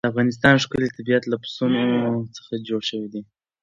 د 0.03 0.05
افغانستان 0.11 0.55
ښکلی 0.63 0.87
طبیعت 0.97 1.23
له 1.27 1.37
پسونو 1.43 1.83
څخه 2.37 2.53
جوړ 2.67 2.81
شوی 2.89 3.07
دی. 3.13 3.21